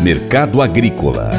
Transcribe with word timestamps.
Mercado 0.00 0.62
Agrícola 0.62 1.30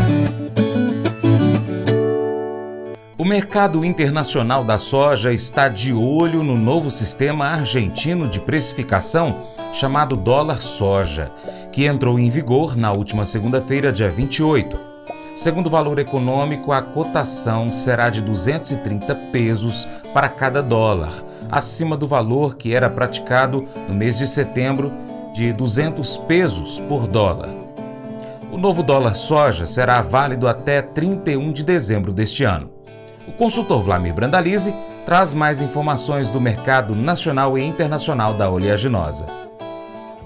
O 3.17 3.25
mercado 3.25 3.83
internacional 3.83 4.63
da 4.63 4.77
soja 4.77 5.33
está 5.33 5.67
de 5.67 5.93
olho 5.93 6.43
no 6.43 6.55
novo 6.55 6.89
sistema 6.89 7.47
argentino 7.47 8.27
de 8.27 8.39
precificação 8.39 9.49
chamado 9.73 10.15
dólar 10.15 10.61
soja, 10.61 11.31
que 11.71 11.85
entrou 11.85 12.19
em 12.19 12.29
vigor 12.29 12.75
na 12.75 12.91
última 12.91 13.25
segunda-feira, 13.25 13.91
dia 13.91 14.09
28. 14.09 14.77
Segundo 15.35 15.67
o 15.67 15.69
valor 15.69 15.99
econômico, 15.99 16.71
a 16.71 16.81
cotação 16.81 17.71
será 17.71 18.09
de 18.09 18.21
230 18.21 19.15
pesos 19.31 19.87
para 20.13 20.27
cada 20.27 20.61
dólar, 20.61 21.13
acima 21.49 21.95
do 21.95 22.07
valor 22.07 22.55
que 22.55 22.73
era 22.73 22.89
praticado 22.89 23.67
no 23.87 23.95
mês 23.95 24.17
de 24.17 24.27
setembro 24.27 24.91
de 25.39 25.53
200 25.53 26.17
pesos 26.17 26.81
por 26.81 27.07
dólar. 27.07 27.47
O 28.51 28.57
novo 28.57 28.83
dólar 28.83 29.15
soja 29.15 29.65
será 29.65 30.01
válido 30.01 30.49
até 30.49 30.81
31 30.81 31.53
de 31.53 31.63
dezembro 31.63 32.11
deste 32.11 32.43
ano. 32.43 32.69
O 33.25 33.31
consultor 33.31 33.81
Vlamir 33.81 34.13
Brandalize 34.13 34.75
traz 35.05 35.33
mais 35.33 35.61
informações 35.61 36.29
do 36.29 36.41
mercado 36.41 36.93
nacional 36.93 37.57
e 37.57 37.63
internacional 37.63 38.33
da 38.33 38.49
oleaginosa. 38.49 39.48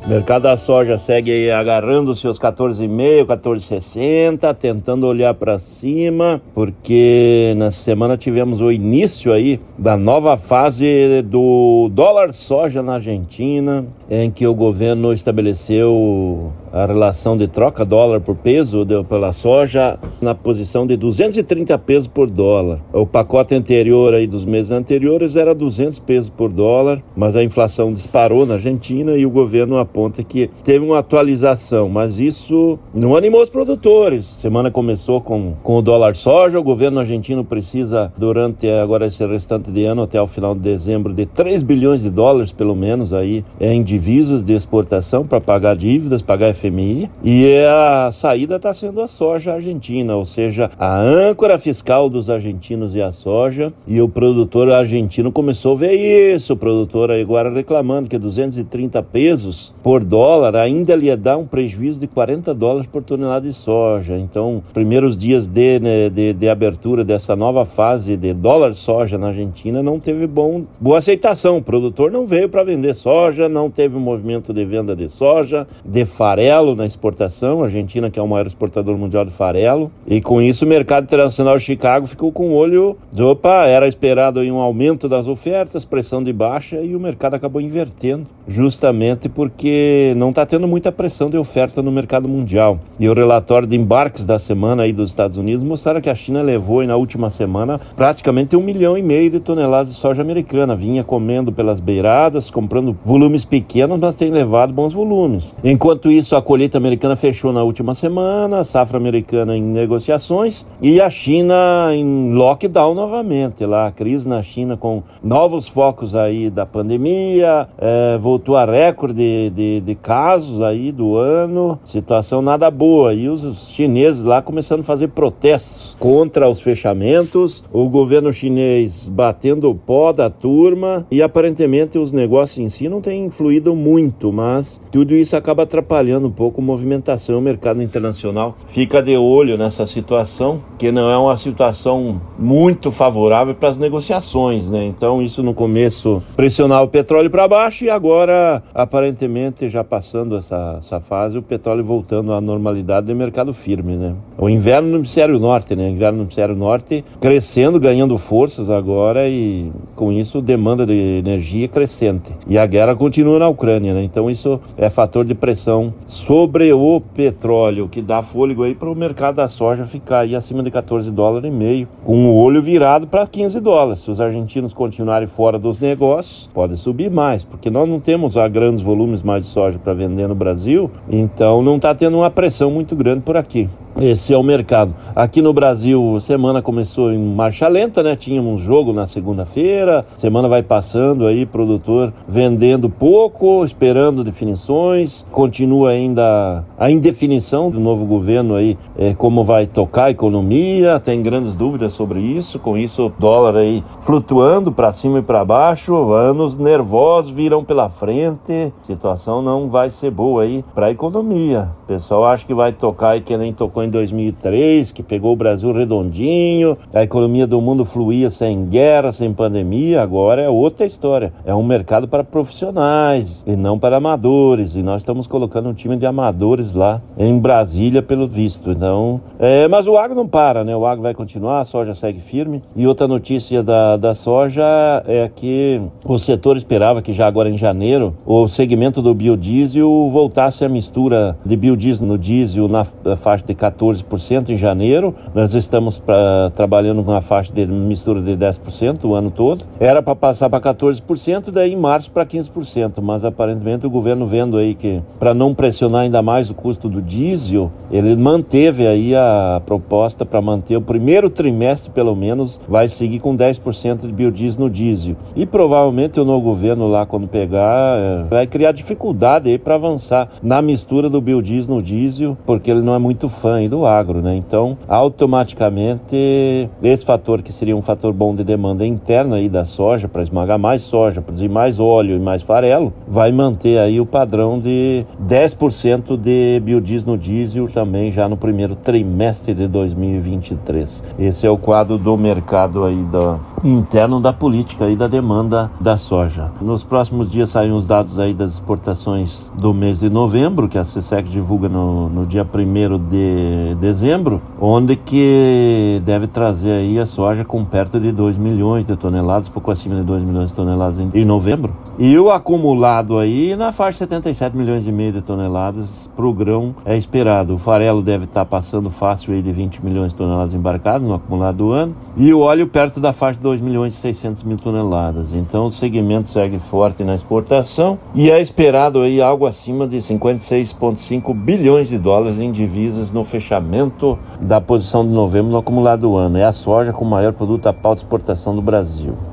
Mercado 0.05 0.43
da 0.43 0.57
soja 0.57 0.97
segue 0.97 1.49
agarrando 1.49 2.13
seus 2.13 2.37
14,5, 2.37 3.25
14,60, 3.25 4.53
tentando 4.53 5.07
olhar 5.07 5.33
para 5.33 5.57
cima, 5.57 6.41
porque 6.53 7.53
na 7.55 7.71
semana 7.71 8.17
tivemos 8.17 8.59
o 8.59 8.69
início 8.69 9.31
aí 9.31 9.61
da 9.77 9.95
nova 9.95 10.35
fase 10.35 11.21
do 11.21 11.89
dólar 11.93 12.33
soja 12.33 12.83
na 12.83 12.95
Argentina, 12.95 13.85
em 14.09 14.29
que 14.29 14.45
o 14.45 14.53
governo 14.53 15.13
estabeleceu 15.13 16.51
a 16.73 16.87
relação 16.87 17.37
de 17.37 17.47
troca 17.47 17.85
dólar 17.85 18.19
por 18.19 18.35
peso 18.35 18.83
de, 18.83 19.03
pela 19.03 19.31
soja 19.31 19.99
na 20.19 20.33
posição 20.33 20.87
de 20.87 20.97
230 20.97 21.77
pesos 21.77 22.07
por 22.07 22.27
dólar. 22.27 22.79
O 22.91 23.05
pacote 23.05 23.53
anterior 23.53 24.15
aí 24.15 24.25
dos 24.25 24.43
meses 24.43 24.71
anteriores 24.71 25.35
era 25.35 25.53
200 25.53 25.99
pesos 25.99 26.29
por 26.29 26.49
dólar, 26.49 27.03
mas 27.15 27.35
a 27.35 27.43
inflação 27.43 27.93
disparou 27.93 28.45
na 28.45 28.55
Argentina 28.55 29.15
e 29.15 29.23
o 29.23 29.29
governo 29.29 29.77
aponta 29.77 30.23
que 30.23 30.49
teve 30.63 30.83
uma 30.83 30.97
atualização, 30.97 31.87
mas 31.87 32.17
isso 32.17 32.79
não 32.93 33.15
animou 33.15 33.43
os 33.43 33.49
produtores. 33.49 34.25
Semana 34.25 34.71
começou 34.71 35.21
com, 35.21 35.53
com 35.61 35.77
o 35.77 35.81
dólar 35.81 36.15
soja, 36.15 36.59
o 36.59 36.63
governo 36.63 36.99
argentino 36.99 37.45
precisa 37.45 38.11
durante 38.17 38.67
agora 38.67 39.05
esse 39.05 39.23
restante 39.27 39.69
de 39.69 39.85
ano 39.85 40.01
até 40.01 40.19
o 40.19 40.25
final 40.25 40.55
de 40.55 40.61
dezembro 40.61 41.13
de 41.13 41.27
3 41.27 41.61
bilhões 41.61 42.01
de 42.01 42.09
dólares 42.09 42.51
pelo 42.51 42.75
menos 42.75 43.13
aí 43.13 43.45
em 43.59 43.83
divisas 43.83 44.43
de 44.43 44.53
exportação 44.53 45.27
para 45.27 45.39
pagar 45.39 45.75
dívidas, 45.75 46.21
pagar 46.21 46.49
FMI, 46.63 47.09
e 47.23 47.57
a 47.65 48.09
saída 48.11 48.55
está 48.55 48.73
sendo 48.73 49.01
a 49.01 49.07
soja 49.07 49.53
argentina, 49.53 50.15
ou 50.15 50.25
seja, 50.25 50.71
a 50.79 50.97
âncora 50.99 51.59
fiscal 51.59 52.09
dos 52.09 52.29
argentinos 52.29 52.95
e 52.95 53.01
a 53.01 53.11
soja, 53.11 53.73
e 53.85 54.01
o 54.01 54.07
produtor 54.07 54.71
argentino 54.71 55.31
começou 55.31 55.73
a 55.73 55.79
ver 55.79 55.93
isso, 56.33 56.53
o 56.53 56.57
produtor 56.57 57.11
agora 57.11 57.51
reclamando 57.51 58.07
que 58.07 58.17
230 58.17 59.03
pesos 59.03 59.73
por 59.83 60.03
dólar 60.03 60.55
ainda 60.55 60.95
lhe 60.95 61.13
dá 61.15 61.37
um 61.37 61.45
prejuízo 61.45 61.99
de 61.99 62.07
40 62.07 62.53
dólares 62.53 62.87
por 62.87 63.03
tonelada 63.03 63.45
de 63.47 63.53
soja. 63.53 64.17
Então, 64.17 64.63
primeiros 64.73 65.17
dias 65.17 65.47
de, 65.47 65.79
né, 65.79 66.09
de, 66.09 66.33
de 66.33 66.49
abertura 66.49 67.03
dessa 67.03 67.35
nova 67.35 67.65
fase 67.65 68.15
de 68.15 68.33
dólar 68.33 68.73
soja 68.73 69.17
na 69.17 69.27
Argentina 69.27 69.83
não 69.83 69.99
teve 69.99 70.25
bom, 70.27 70.63
boa 70.79 70.99
aceitação. 70.99 71.57
O 71.57 71.61
produtor 71.61 72.11
não 72.11 72.25
veio 72.25 72.47
para 72.47 72.63
vender 72.63 72.93
soja, 72.93 73.49
não 73.49 73.69
teve 73.69 73.97
movimento 73.97 74.53
de 74.53 74.63
venda 74.63 74.95
de 74.95 75.09
soja, 75.09 75.67
de 75.83 76.05
farelo 76.05 76.52
farelo 76.53 76.75
na 76.75 76.85
exportação, 76.85 77.61
a 77.61 77.65
Argentina 77.65 78.11
que 78.11 78.19
é 78.19 78.21
o 78.21 78.27
maior 78.27 78.45
exportador 78.45 78.95
mundial 78.95 79.25
de 79.25 79.31
farelo, 79.31 79.91
e 80.05 80.21
com 80.21 80.39
isso 80.39 80.65
o 80.65 80.67
mercado 80.67 81.05
internacional 81.05 81.57
de 81.57 81.63
Chicago 81.63 82.05
ficou 82.05 82.31
com 82.31 82.49
o 82.49 82.53
olho 82.53 82.95
de 83.11 83.23
opa, 83.23 83.65
era 83.65 83.87
esperado 83.87 84.39
um 84.41 84.59
aumento 84.59 85.09
das 85.09 85.27
ofertas, 85.27 85.83
pressão 85.83 86.23
de 86.23 86.31
baixa 86.31 86.79
e 86.79 86.95
o 86.95 86.99
mercado 86.99 87.33
acabou 87.33 87.59
invertendo, 87.59 88.27
justamente 88.47 89.27
porque 89.27 90.13
não 90.15 90.29
está 90.29 90.45
tendo 90.45 90.67
muita 90.67 90.91
pressão 90.91 91.27
de 91.27 91.37
oferta 91.37 91.81
no 91.81 91.91
mercado 91.91 92.27
mundial. 92.27 92.79
E 92.99 93.09
o 93.09 93.13
relatório 93.15 93.67
de 93.67 93.75
embarques 93.75 94.23
da 94.23 94.37
semana 94.37 94.83
aí 94.83 94.93
dos 94.93 95.09
Estados 95.09 95.37
Unidos 95.37 95.65
mostraram 95.65 96.01
que 96.01 96.09
a 96.09 96.15
China 96.15 96.43
levou 96.43 96.85
na 96.85 96.95
última 96.95 97.31
semana 97.31 97.79
praticamente 97.95 98.55
um 98.55 98.61
milhão 98.61 98.95
e 98.95 99.01
meio 99.01 99.31
de 99.31 99.39
toneladas 99.39 99.89
de 99.89 99.95
soja 99.95 100.21
americana, 100.21 100.75
vinha 100.75 101.03
comendo 101.03 101.51
pelas 101.51 101.79
beiradas, 101.79 102.51
comprando 102.51 102.95
volumes 103.03 103.43
pequenos, 103.43 103.99
mas 103.99 104.15
tem 104.15 104.29
levado 104.29 104.71
bons 104.71 104.93
volumes. 104.93 105.51
Enquanto 105.63 106.11
isso, 106.11 106.35
a 106.35 106.42
colheita 106.43 106.77
americana 106.77 107.15
fechou 107.15 107.51
na 107.51 107.63
última 107.63 107.95
semana, 107.95 108.63
safra 108.63 108.97
americana 108.97 109.57
em 109.57 109.63
negociações 109.63 110.67
e 110.81 111.01
a 111.01 111.09
China 111.09 111.89
em 111.93 112.33
lockdown 112.33 112.93
novamente. 112.93 113.65
Lá 113.65 113.87
a 113.87 113.91
crise 113.91 114.27
na 114.27 114.41
China 114.43 114.77
com 114.77 115.01
novos 115.23 115.67
focos 115.67 116.13
aí 116.13 116.49
da 116.49 116.65
pandemia, 116.65 117.67
é, 117.77 118.17
voltou 118.19 118.55
a 118.55 118.65
recorde 118.65 119.13
de, 119.13 119.49
de, 119.49 119.81
de, 119.81 119.95
casos 119.95 120.61
aí 120.61 120.91
do 120.91 121.15
ano, 121.15 121.79
situação 121.83 122.41
nada 122.41 122.69
boa. 122.69 123.13
E 123.13 123.29
os 123.29 123.69
chineses 123.69 124.23
lá 124.23 124.41
começando 124.41 124.81
a 124.81 124.83
fazer 124.83 125.07
protestos 125.09 125.95
contra 125.99 126.49
os 126.49 126.59
fechamentos, 126.59 127.63
o 127.71 127.87
governo 127.89 128.33
chinês 128.33 129.07
batendo 129.07 129.69
o 129.69 129.75
pó 129.75 130.11
da 130.11 130.29
turma 130.29 131.05
e 131.09 131.21
aparentemente 131.21 131.97
os 131.97 132.11
negócios 132.11 132.57
em 132.57 132.69
si 132.69 132.89
não 132.89 132.99
têm 132.99 133.25
influído 133.25 133.75
muito, 133.75 134.31
mas 134.31 134.81
tudo 134.91 135.15
isso 135.15 135.35
acaba 135.35 135.63
atrapalhando 135.63 136.22
pouco 136.31 136.61
movimentação. 136.61 137.37
O 137.37 137.41
mercado 137.41 137.81
internacional 137.81 138.55
fica 138.67 139.01
de 139.01 139.17
olho 139.17 139.57
nessa 139.57 139.85
situação, 139.85 140.61
que 140.77 140.91
não 140.91 141.09
é 141.09 141.17
uma 141.17 141.37
situação 141.37 142.21
muito 142.37 142.91
favorável 142.91 143.55
para 143.55 143.69
as 143.69 143.77
negociações, 143.77 144.69
né? 144.69 144.85
Então, 144.85 145.21
isso 145.21 145.41
no 145.43 145.53
começo 145.53 146.21
pressionava 146.35 146.83
o 146.83 146.87
petróleo 146.87 147.29
para 147.29 147.47
baixo 147.47 147.85
e 147.85 147.89
agora, 147.89 148.63
aparentemente, 148.73 149.69
já 149.69 149.83
passando 149.83 150.37
essa, 150.37 150.77
essa 150.79 150.99
fase, 150.99 151.37
o 151.37 151.41
petróleo 151.41 151.83
voltando 151.83 152.33
à 152.33 152.41
normalidade 152.41 153.07
de 153.07 153.13
mercado 153.13 153.53
firme, 153.53 153.95
né? 153.95 154.13
O 154.37 154.49
inverno 154.49 154.89
no 154.89 154.97
hemisfério 154.97 155.39
norte, 155.39 155.75
né? 155.75 155.87
O 155.87 155.89
inverno 155.89 156.17
no 156.17 156.23
hemisfério 156.23 156.55
norte 156.55 157.03
crescendo, 157.19 157.79
ganhando 157.79 158.17
forças 158.17 158.69
agora 158.69 159.27
e 159.27 159.71
com 159.95 160.11
isso 160.11 160.41
demanda 160.41 160.85
de 160.85 161.19
energia 161.19 161.67
crescente. 161.67 162.31
E 162.47 162.57
a 162.57 162.65
guerra 162.65 162.95
continua 162.95 163.39
na 163.39 163.47
Ucrânia, 163.47 163.93
né? 163.93 164.03
Então, 164.03 164.29
isso 164.29 164.59
é 164.77 164.89
fator 164.89 165.25
de 165.25 165.35
pressão 165.35 165.93
sobre 166.13 166.71
o 166.71 167.01
petróleo, 167.01 167.89
que 167.89 168.01
dá 168.01 168.21
fôlego 168.21 168.63
aí 168.63 168.75
para 168.75 168.89
o 168.89 168.95
mercado 168.95 169.35
da 169.35 169.47
soja 169.47 169.83
ficar 169.85 170.19
aí 170.19 170.35
acima 170.35 170.61
de 170.61 170.69
14 170.69 171.11
dólares 171.11 171.51
e 171.51 171.53
meio, 171.53 171.87
com 172.03 172.27
o 172.27 172.35
olho 172.35 172.61
virado 172.61 173.07
para 173.07 173.25
15 173.25 173.59
dólares. 173.59 174.01
Se 174.01 174.11
os 174.11 174.21
argentinos 174.21 174.73
continuarem 174.73 175.27
fora 175.27 175.57
dos 175.57 175.79
negócios, 175.79 176.49
pode 176.53 176.77
subir 176.77 177.09
mais, 177.09 177.43
porque 177.43 177.69
nós 177.69 177.89
não 177.89 177.99
temos 177.99 178.37
a 178.37 178.47
grandes 178.47 178.83
volumes 178.83 179.23
mais 179.23 179.43
de 179.43 179.49
soja 179.49 179.79
para 179.79 179.93
vender 179.93 180.27
no 180.27 180.35
Brasil, 180.35 180.89
então 181.09 181.63
não 181.63 181.77
está 181.77 181.95
tendo 181.95 182.17
uma 182.17 182.29
pressão 182.29 182.69
muito 182.69 182.95
grande 182.95 183.21
por 183.21 183.35
aqui. 183.35 183.67
Esse 184.01 184.33
é 184.33 184.37
o 184.37 184.41
mercado. 184.41 184.91
Aqui 185.15 185.39
no 185.39 185.53
Brasil, 185.53 186.17
semana 186.19 186.63
começou 186.63 187.13
em 187.13 187.19
marcha 187.19 187.67
lenta, 187.67 188.01
né? 188.01 188.15
Tínhamos 188.15 188.59
jogo 188.59 188.91
na 188.91 189.05
segunda-feira, 189.05 190.03
semana 190.17 190.47
vai 190.47 190.63
passando 190.63 191.27
aí, 191.27 191.45
produtor 191.45 192.11
vendendo 192.27 192.89
pouco, 192.89 193.63
esperando 193.63 194.23
definições, 194.23 195.23
continua 195.31 195.91
ainda 195.91 196.65
a 196.77 196.89
indefinição 196.89 197.69
do 197.69 197.79
novo 197.79 198.03
governo 198.03 198.55
aí, 198.55 198.79
é, 198.97 199.13
como 199.13 199.43
vai 199.43 199.67
tocar 199.67 200.05
a 200.05 200.11
economia, 200.11 200.99
tem 200.99 201.21
grandes 201.21 201.53
dúvidas 201.55 201.93
sobre 201.93 202.19
isso, 202.19 202.57
com 202.57 202.75
isso 202.75 203.05
o 203.05 203.09
dólar 203.09 203.57
aí 203.57 203.83
flutuando 204.01 204.71
para 204.71 204.91
cima 204.91 205.19
e 205.19 205.21
para 205.21 205.45
baixo, 205.45 206.13
anos 206.13 206.57
nervosos 206.57 207.31
virão 207.31 207.63
pela 207.63 207.89
frente, 207.89 208.73
situação 208.81 209.43
não 209.43 209.69
vai 209.69 209.91
ser 209.91 210.09
boa 210.09 210.41
aí 210.41 210.65
para 210.73 210.87
a 210.87 210.91
economia. 210.91 211.69
O 211.83 211.87
pessoal 211.87 212.25
acha 212.25 212.43
que 212.43 212.55
vai 212.55 212.71
tocar 212.71 213.15
e 213.17 213.21
que 213.21 213.37
nem 213.37 213.53
tocou 213.53 213.82
em 213.83 213.89
2003, 213.89 214.91
que 214.91 215.03
pegou 215.03 215.33
o 215.33 215.35
Brasil 215.35 215.71
redondinho, 215.71 216.77
a 216.93 217.03
economia 217.03 217.45
do 217.45 217.59
mundo 217.61 217.85
fluía 217.85 218.29
sem 218.29 218.65
guerra, 218.65 219.11
sem 219.11 219.33
pandemia, 219.33 220.01
agora 220.01 220.41
é 220.41 220.49
outra 220.49 220.85
história. 220.85 221.33
É 221.45 221.53
um 221.53 221.63
mercado 221.63 222.07
para 222.07 222.23
profissionais 222.23 223.43
e 223.45 223.55
não 223.55 223.77
para 223.77 223.97
amadores, 223.97 224.75
e 224.75 224.83
nós 224.83 225.01
estamos 225.01 225.27
colocando 225.27 225.69
um 225.69 225.73
time 225.73 225.97
de 225.97 226.05
amadores 226.05 226.73
lá 226.73 227.01
em 227.17 227.37
Brasília, 227.37 228.01
pelo 228.01 228.27
visto. 228.27 228.71
Então, 228.71 229.21
é, 229.39 229.67
mas 229.67 229.87
o 229.87 229.97
agro 229.97 230.15
não 230.15 230.27
para, 230.27 230.63
né? 230.63 230.75
O 230.75 230.85
agro 230.85 231.03
vai 231.03 231.13
continuar, 231.13 231.61
a 231.61 231.65
soja 231.65 231.93
segue 231.93 232.19
firme. 232.19 232.61
E 232.75 232.87
outra 232.87 233.07
notícia 233.07 233.61
da, 233.61 233.97
da 233.97 234.13
soja 234.13 234.63
é 235.05 235.29
que 235.33 235.81
o 236.05 236.17
setor 236.17 236.57
esperava 236.57 237.01
que 237.01 237.13
já 237.13 237.27
agora 237.27 237.49
em 237.49 237.57
janeiro 237.57 238.15
o 238.25 238.47
segmento 238.47 239.01
do 239.01 239.13
biodiesel 239.13 240.09
voltasse 240.09 240.63
a 240.63 240.69
mistura 240.69 241.37
de 241.45 241.55
biodiesel 241.55 242.07
no 242.07 242.17
diesel 242.17 242.67
na 242.67 242.85
faixa 243.15 243.45
de 243.45 243.53
14 243.53 243.72
14% 243.73 244.49
em 244.49 244.57
janeiro. 244.57 245.13
Nós 245.33 245.53
estamos 245.53 245.97
pra, 245.99 246.51
trabalhando 246.55 247.03
com 247.03 247.11
uma 247.11 247.21
faixa 247.21 247.53
de 247.53 247.65
mistura 247.65 248.21
de 248.21 248.35
10% 248.35 249.05
o 249.05 249.15
ano 249.15 249.31
todo. 249.31 249.65
Era 249.79 250.01
para 250.01 250.15
passar 250.15 250.49
para 250.49 250.73
14%, 250.73 251.51
daí 251.51 251.73
em 251.73 251.77
março 251.77 252.11
para 252.11 252.25
15%, 252.25 253.01
mas 253.01 253.25
aparentemente 253.25 253.85
o 253.85 253.89
governo 253.89 254.25
vendo 254.25 254.57
aí 254.57 254.75
que 254.75 255.01
para 255.19 255.33
não 255.33 255.53
pressionar 255.53 256.01
ainda 256.01 256.21
mais 256.21 256.49
o 256.49 256.53
custo 256.53 256.89
do 256.89 257.01
diesel, 257.01 257.71
ele 257.91 258.15
manteve 258.15 258.87
aí 258.87 259.15
a 259.15 259.61
proposta 259.65 260.25
para 260.25 260.41
manter 260.41 260.77
o 260.77 260.81
primeiro 260.81 261.29
trimestre 261.29 261.91
pelo 261.91 262.15
menos 262.15 262.59
vai 262.67 262.87
seguir 262.87 263.19
com 263.19 263.35
10% 263.35 264.01
de 264.01 264.11
biodiesel 264.11 264.63
no 264.65 264.69
diesel. 264.69 265.15
E 265.35 265.45
provavelmente 265.45 266.19
o 266.19 266.25
novo 266.25 266.41
governo 266.41 266.87
lá 266.87 267.05
quando 267.05 267.27
pegar 267.27 267.97
é, 267.97 268.23
vai 268.29 268.47
criar 268.47 268.71
dificuldade 268.71 269.49
aí 269.49 269.57
para 269.57 269.75
avançar 269.75 270.29
na 270.41 270.61
mistura 270.61 271.09
do 271.09 271.21
biodiesel 271.21 271.75
no 271.75 271.81
diesel, 271.81 272.37
porque 272.45 272.69
ele 272.69 272.81
não 272.81 272.93
é 272.93 272.99
muito 272.99 273.29
fã 273.29 273.62
do 273.69 273.85
agro, 273.85 274.21
né? 274.21 274.35
Então, 274.35 274.77
automaticamente 274.87 276.69
esse 276.81 277.05
fator 277.05 277.41
que 277.41 277.51
seria 277.51 277.75
um 277.75 277.81
fator 277.81 278.13
bom 278.13 278.35
de 278.35 278.43
demanda 278.43 278.85
interna 278.85 279.37
aí 279.37 279.49
da 279.49 279.65
soja 279.65 280.07
para 280.07 280.23
esmagar 280.23 280.59
mais 280.59 280.81
soja, 280.81 281.21
produzir 281.21 281.49
mais 281.49 281.79
óleo 281.79 282.15
e 282.15 282.19
mais 282.19 282.43
farelo, 282.43 282.93
vai 283.07 283.31
manter 283.31 283.79
aí 283.79 283.99
o 283.99 284.05
padrão 284.05 284.59
de 284.59 285.05
10% 285.27 286.17
de 286.17 286.59
biodiesel 286.59 287.13
no 287.13 287.17
diesel 287.17 287.67
também 287.67 288.11
já 288.11 288.29
no 288.29 288.37
primeiro 288.37 288.75
trimestre 288.75 289.53
de 289.53 289.67
2023. 289.67 291.03
Esse 291.19 291.45
é 291.45 291.49
o 291.49 291.57
quadro 291.57 291.97
do 291.97 292.15
mercado 292.17 292.83
aí 292.83 293.03
da, 293.11 293.39
interno 293.63 294.19
da 294.19 294.33
política 294.33 294.89
e 294.89 294.95
da 294.95 295.07
demanda 295.07 295.71
da 295.79 295.97
soja. 295.97 296.51
Nos 296.61 296.83
próximos 296.83 297.31
dias 297.31 297.49
saem 297.51 297.71
os 297.71 297.85
dados 297.85 298.19
aí 298.19 298.33
das 298.33 298.53
exportações 298.53 299.51
do 299.57 299.73
mês 299.73 299.99
de 299.99 300.09
novembro, 300.09 300.67
que 300.67 300.77
a 300.77 300.83
CSEC 300.83 301.29
divulga 301.29 301.69
no, 301.69 302.09
no 302.09 302.25
dia 302.25 302.43
1 302.43 302.97
de 303.09 303.75
dezembro, 303.79 304.41
onde 304.59 304.95
que 304.95 306.01
deve 306.05 306.27
trazer 306.27 306.71
aí 306.71 306.99
a 306.99 307.05
soja 307.05 307.45
com 307.45 307.63
perto 307.63 307.99
de 307.99 308.11
2 308.11 308.37
milhões 308.37 308.85
de 308.85 308.95
toneladas, 308.95 309.49
pouco 309.49 309.71
acima 309.71 309.95
de 309.95 310.03
2 310.03 310.23
milhões 310.23 310.49
de 310.49 310.55
toneladas 310.55 310.99
em, 310.99 311.09
em 311.13 311.25
novembro. 311.25 311.73
E 311.97 312.17
o 312.17 312.31
acumulado 312.31 313.17
aí 313.17 313.55
na 313.55 313.71
faixa 313.71 313.91
de 313.91 313.99
77 313.99 314.57
milhões 314.57 314.87
e 314.87 314.91
meio 314.91 315.13
de 315.13 315.21
toneladas 315.21 316.09
para 316.15 316.25
o 316.25 316.33
grão 316.33 316.75
é 316.85 316.97
esperado. 316.97 317.55
O 317.55 317.57
farelo 317.57 318.01
deve 318.01 318.25
estar 318.25 318.41
tá 318.41 318.45
passando 318.45 318.89
fácil 318.89 319.33
aí 319.33 319.41
de 319.41 319.51
20 319.51 319.83
milhões 319.83 320.11
de 320.11 320.17
toneladas 320.17 320.53
embarcadas 320.53 321.07
no 321.07 321.13
acumulado 321.13 321.57
do 321.57 321.71
ano. 321.71 321.95
E 322.17 322.33
o 322.33 322.39
óleo 322.39 322.67
perto 322.67 322.99
da 322.99 323.13
faixa 323.13 323.39
de 323.39 323.47
2 323.53 323.61
milhões 323.61 323.93
e 323.93 323.97
600 323.97 324.43
mil 324.43 324.57
toneladas. 324.57 325.31
Então 325.31 325.67
o 325.67 325.71
segmento 325.71 326.29
segue 326.29 326.57
forte 326.57 327.03
na 327.03 327.13
exportação 327.13 327.99
e 328.15 328.31
é 328.31 328.41
esperado 328.41 329.01
aí 329.01 329.21
algo 329.21 329.45
acima 329.45 329.87
de 329.87 329.97
56,5 329.97 331.33
bilhões 331.35 331.87
de 331.87 331.99
dólares 331.99 332.39
em 332.39 332.51
divisas 332.51 333.11
no 333.11 333.23
fechamento 333.23 334.17
da 334.41 334.59
posição 334.59 335.05
de 335.05 335.11
novembro 335.11 335.51
no 335.51 335.57
acumulado 335.57 336.01
do 336.01 336.15
ano. 336.15 336.37
É 336.37 336.45
a 336.45 336.51
soja 336.51 336.91
com 336.91 337.05
o 337.05 337.09
maior 337.09 337.33
produto 337.33 337.67
a 337.67 337.73
pauta 337.73 337.99
de 337.99 338.05
exportação 338.05 338.55
do 338.55 338.61
Brasil. 338.61 339.32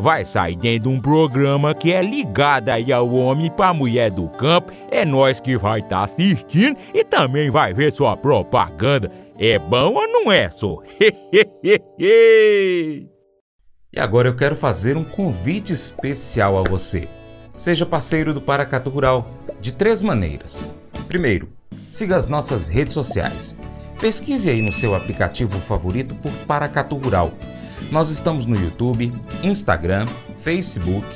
vai 0.00 0.24
sair 0.24 0.56
dentro 0.56 0.88
de 0.90 0.96
um 0.96 1.00
programa 1.00 1.74
que 1.74 1.92
é 1.92 2.02
ligado 2.02 2.70
aí 2.70 2.92
ao 2.92 3.12
homem 3.12 3.50
para 3.50 3.74
mulher 3.74 4.10
do 4.10 4.28
campo. 4.28 4.72
É 4.90 5.04
nós 5.04 5.38
que 5.38 5.56
vai 5.56 5.80
estar 5.80 5.98
tá 5.98 6.04
assistindo 6.04 6.76
e 6.92 7.04
também 7.04 7.50
vai 7.50 7.72
ver 7.74 7.92
sua 7.92 8.16
propaganda. 8.16 9.12
É 9.38 9.58
bom 9.58 9.94
ou 9.94 10.08
não 10.08 10.32
é, 10.32 10.50
só? 10.50 10.78
E 13.92 13.98
agora 13.98 14.28
eu 14.28 14.36
quero 14.36 14.54
fazer 14.54 14.96
um 14.96 15.02
convite 15.02 15.72
especial 15.72 16.56
a 16.56 16.62
você. 16.62 17.08
Seja 17.56 17.84
parceiro 17.84 18.32
do 18.32 18.40
Paracatu 18.40 18.88
Rural 18.88 19.28
de 19.60 19.72
três 19.72 20.00
maneiras. 20.00 20.70
Primeiro, 21.08 21.48
siga 21.88 22.14
as 22.14 22.28
nossas 22.28 22.68
redes 22.68 22.94
sociais. 22.94 23.56
Pesquise 24.00 24.48
aí 24.48 24.62
no 24.62 24.72
seu 24.72 24.94
aplicativo 24.94 25.58
favorito 25.58 26.14
por 26.14 26.30
Paracatu 26.46 26.96
Rural. 26.96 27.32
Nós 27.90 28.10
estamos 28.10 28.46
no 28.46 28.56
YouTube, 28.56 29.12
Instagram, 29.42 30.06
Facebook, 30.38 31.06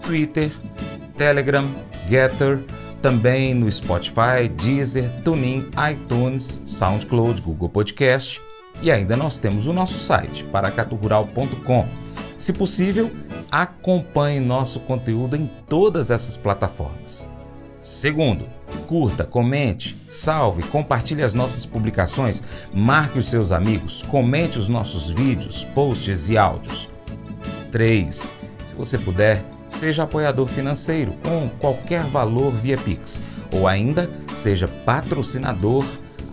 Twitter, 0.00 0.50
Telegram, 1.16 1.68
Getter, 2.08 2.64
também 3.00 3.54
no 3.54 3.70
Spotify, 3.70 4.48
Deezer, 4.56 5.10
TuneIn, 5.22 5.70
iTunes, 5.92 6.62
SoundCloud, 6.66 7.40
Google 7.42 7.68
Podcast 7.68 8.40
e 8.82 8.90
ainda 8.90 9.16
nós 9.16 9.38
temos 9.38 9.66
o 9.66 9.72
nosso 9.72 9.98
site 9.98 10.44
paracaturural.com 10.44 12.04
se 12.36 12.52
possível, 12.52 13.10
acompanhe 13.50 14.40
nosso 14.40 14.80
conteúdo 14.80 15.36
em 15.36 15.48
todas 15.68 16.10
essas 16.10 16.36
plataformas. 16.36 17.26
Segundo, 17.84 18.46
curta, 18.86 19.24
comente, 19.24 19.94
salve, 20.08 20.62
compartilhe 20.62 21.22
as 21.22 21.34
nossas 21.34 21.66
publicações, 21.66 22.42
marque 22.72 23.18
os 23.18 23.28
seus 23.28 23.52
amigos, 23.52 24.00
comente 24.00 24.58
os 24.58 24.70
nossos 24.70 25.10
vídeos, 25.10 25.64
posts 25.64 26.30
e 26.30 26.38
áudios. 26.38 26.88
3. 27.70 28.34
Se 28.64 28.74
você 28.74 28.96
puder, 28.96 29.44
seja 29.68 30.04
apoiador 30.04 30.48
financeiro 30.48 31.12
com 31.22 31.46
qualquer 31.58 32.02
valor 32.04 32.52
via 32.52 32.78
Pix 32.78 33.20
ou 33.52 33.68
ainda 33.68 34.08
seja 34.34 34.66
patrocinador 34.66 35.84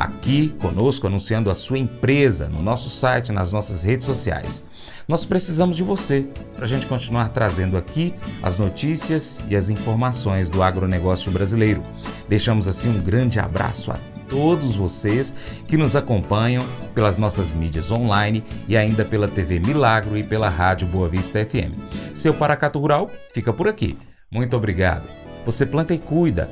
aqui 0.03 0.49
conosco 0.59 1.07
anunciando 1.07 1.49
a 1.49 1.55
sua 1.55 1.77
empresa 1.77 2.47
no 2.47 2.61
nosso 2.61 2.89
site, 2.89 3.31
nas 3.31 3.51
nossas 3.51 3.83
redes 3.83 4.05
sociais. 4.05 4.63
Nós 5.07 5.25
precisamos 5.25 5.75
de 5.75 5.83
você 5.83 6.27
para 6.55 6.65
a 6.65 6.67
gente 6.67 6.87
continuar 6.87 7.29
trazendo 7.29 7.75
aqui 7.75 8.13
as 8.41 8.57
notícias 8.57 9.43
e 9.49 9.55
as 9.55 9.69
informações 9.69 10.49
do 10.49 10.63
agronegócio 10.63 11.31
brasileiro. 11.31 11.83
Deixamos 12.29 12.67
assim 12.67 12.89
um 12.89 13.01
grande 13.01 13.39
abraço 13.39 13.91
a 13.91 13.99
todos 14.29 14.73
vocês 14.73 15.35
que 15.67 15.75
nos 15.75 15.95
acompanham 15.95 16.63
pelas 16.95 17.17
nossas 17.17 17.51
mídias 17.51 17.91
online 17.91 18.43
e 18.67 18.77
ainda 18.77 19.03
pela 19.03 19.27
TV 19.27 19.59
Milagro 19.59 20.17
e 20.17 20.23
pela 20.23 20.47
Rádio 20.47 20.87
Boa 20.87 21.09
Vista 21.09 21.45
FM. 21.45 21.75
Seu 22.15 22.33
Paracato 22.33 22.79
Rural 22.79 23.11
fica 23.33 23.51
por 23.51 23.67
aqui. 23.67 23.97
Muito 24.31 24.55
obrigado. 24.55 25.03
Você 25.45 25.65
planta 25.65 25.93
e 25.93 25.99
cuida. 25.99 26.49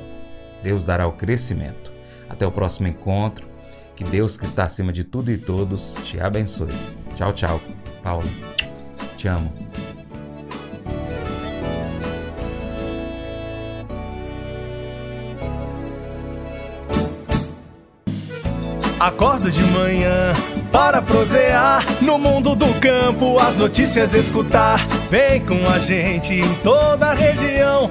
Deus 0.62 0.84
dará 0.84 1.06
o 1.06 1.12
crescimento. 1.12 1.89
Até 2.30 2.46
o 2.46 2.52
próximo 2.52 2.86
encontro. 2.88 3.46
Que 3.94 4.04
Deus, 4.04 4.38
que 4.38 4.46
está 4.46 4.64
acima 4.64 4.92
de 4.92 5.04
tudo 5.04 5.30
e 5.30 5.36
todos, 5.36 5.94
te 6.02 6.18
abençoe. 6.18 6.72
Tchau, 7.14 7.32
tchau. 7.34 7.60
Paulo, 8.02 8.26
te 9.16 9.28
amo. 9.28 9.52
Acordo 18.98 19.50
de 19.50 19.62
manhã 19.64 20.32
para 20.70 21.00
prosear 21.00 21.84
no 22.02 22.18
mundo 22.18 22.54
do 22.54 22.72
campo, 22.80 23.38
as 23.38 23.56
notícias 23.56 24.14
escutar. 24.14 24.86
Vem 25.08 25.44
com 25.44 25.66
a 25.68 25.78
gente 25.78 26.34
em 26.34 26.54
toda 26.56 27.06
a 27.06 27.14
região 27.14 27.90